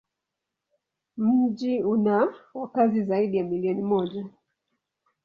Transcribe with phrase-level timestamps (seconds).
[1.17, 4.25] Mji una wakazi zaidi ya milioni moja.